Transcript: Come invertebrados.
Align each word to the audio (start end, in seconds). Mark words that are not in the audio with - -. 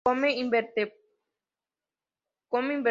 Come 0.03 0.29
invertebrados. 0.31 0.99